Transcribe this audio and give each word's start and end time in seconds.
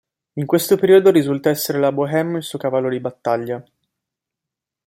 In 0.39 0.47
questo 0.47 0.77
periodo 0.77 1.11
risulta 1.11 1.51
esser 1.51 1.75
la 1.77 1.91
Bohème 1.91 2.37
il 2.37 2.43
suo 2.43 2.57
cavallo 2.57 2.89
di 2.89 2.99
battaglia. 2.99 3.63